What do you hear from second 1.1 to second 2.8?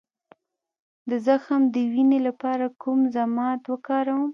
زخم د وینې لپاره